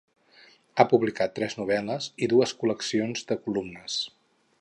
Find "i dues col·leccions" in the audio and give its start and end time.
2.27-3.23